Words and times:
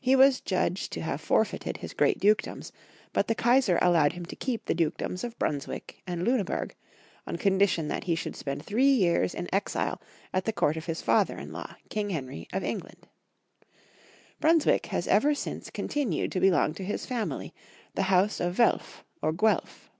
He 0.00 0.16
was 0.16 0.40
judged 0.40 0.90
to 0.92 1.02
have 1.02 1.20
forfeited 1.20 1.76
his 1.76 1.92
great 1.92 2.18
dukedoms, 2.18 2.72
\ 2.92 3.12
but 3.12 3.28
the 3.28 3.34
Kaisar 3.34 3.78
allowed 3.82 4.14
him 4.14 4.24
to 4.24 4.34
keep 4.34 4.64
the 4.64 4.74
Dukedoms 4.74 5.22
of 5.22 5.38
Bnmswick 5.38 5.96
and 6.06 6.24
Luneburg, 6.26 6.72
on 7.26 7.36
condition 7.36 7.86
that 7.88 8.04
he 8.04 8.14
should 8.14 8.34
spend 8.36 8.64
three 8.64 8.90
years 8.90 9.34
in 9.34 9.54
exile 9.54 10.00
at 10.32 10.46
the 10.46 10.52
court 10.54 10.78
of 10.78 10.86
his 10.86 11.02
father 11.02 11.36
in 11.36 11.52
law, 11.52 11.74
King 11.90 12.08
Henry 12.08 12.48
of 12.54 12.64
England. 12.64 13.06
Bruns 14.40 14.64
wick 14.64 14.86
has 14.86 15.06
ever 15.08 15.34
since 15.34 15.68
continued 15.68 16.32
to 16.32 16.40
belong 16.40 16.72
to 16.72 16.82
his 16.82 17.04
fam 17.04 17.30
ily, 17.32 17.52
the 17.94 18.04
house 18.04 18.40
of 18.40 18.56
Welf 18.58 19.04
or 19.20 19.30
Guelf. 19.30 19.90